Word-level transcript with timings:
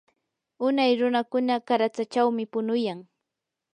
unay 0.67 0.91
runakuna 0.99 1.55
qaratsachawmi 1.67 2.43
punuyan. 2.51 2.99